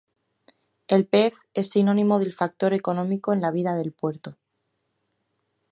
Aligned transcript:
El 0.87 1.05
pez 1.05 1.35
es 1.53 1.69
sinónimo 1.69 2.17
del 2.17 2.33
factor 2.33 2.73
económico 2.73 3.33
en 3.33 3.41
la 3.41 3.51
vida 3.51 3.75
del 3.75 3.91
puerto. 3.93 4.35